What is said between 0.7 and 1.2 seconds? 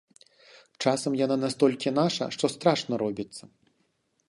Часам